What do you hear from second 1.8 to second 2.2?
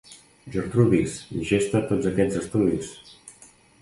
tots